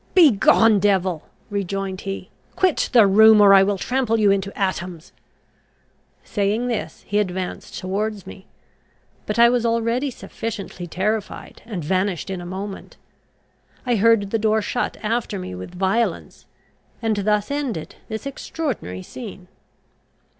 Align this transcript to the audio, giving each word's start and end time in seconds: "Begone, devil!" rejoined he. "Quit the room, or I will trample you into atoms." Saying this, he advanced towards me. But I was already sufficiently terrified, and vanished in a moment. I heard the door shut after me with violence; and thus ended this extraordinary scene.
"Begone, 0.15 0.79
devil!" 0.79 1.29
rejoined 1.51 2.01
he. 2.01 2.31
"Quit 2.55 2.89
the 2.91 3.05
room, 3.05 3.39
or 3.39 3.53
I 3.53 3.61
will 3.61 3.77
trample 3.77 4.19
you 4.19 4.31
into 4.31 4.51
atoms." 4.59 5.11
Saying 6.23 6.67
this, 6.69 7.03
he 7.07 7.19
advanced 7.19 7.77
towards 7.77 8.25
me. 8.25 8.47
But 9.27 9.37
I 9.37 9.47
was 9.49 9.63
already 9.63 10.09
sufficiently 10.09 10.87
terrified, 10.87 11.61
and 11.67 11.83
vanished 11.85 12.31
in 12.31 12.41
a 12.41 12.47
moment. 12.47 12.97
I 13.85 13.97
heard 13.97 14.31
the 14.31 14.39
door 14.39 14.59
shut 14.63 14.97
after 15.03 15.37
me 15.37 15.53
with 15.53 15.75
violence; 15.75 16.47
and 16.99 17.17
thus 17.17 17.51
ended 17.51 17.97
this 18.07 18.25
extraordinary 18.25 19.03
scene. 19.03 19.49